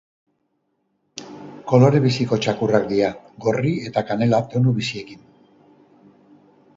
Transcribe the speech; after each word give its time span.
Kolore 1.71 1.99
biziko 2.05 2.39
txakurrak 2.45 2.87
dira, 2.93 3.11
gorri 3.45 3.73
eta 3.91 4.03
kanela 4.07 4.39
tonu 4.55 4.73
biziekin. 4.79 5.23